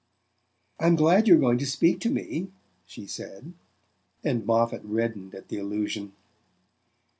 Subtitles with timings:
[0.79, 2.49] "I'm glad you're going to speak to me,"
[2.87, 3.53] she said,
[4.23, 6.13] and Moffatt reddened at the allusion.